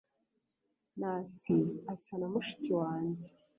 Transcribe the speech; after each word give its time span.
nancy 0.99 1.55
asa 1.93 2.13
na 2.17 2.27
mushiki 2.33 2.71
wanjye 2.81 3.27